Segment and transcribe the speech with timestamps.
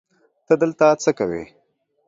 [0.45, 1.43] ته دلته څه کوی